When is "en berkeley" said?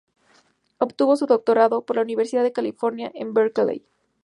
3.13-3.85